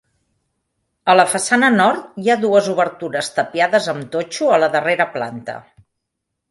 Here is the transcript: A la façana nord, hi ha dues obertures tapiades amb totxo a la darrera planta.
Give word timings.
A 1.11 1.15
la 1.19 1.25
façana 1.33 1.69
nord, 1.75 2.07
hi 2.23 2.31
ha 2.35 2.39
dues 2.47 2.71
obertures 2.75 3.31
tapiades 3.37 3.93
amb 3.95 4.09
totxo 4.19 4.53
a 4.57 4.61
la 4.65 4.73
darrera 4.79 5.11
planta. 5.19 5.63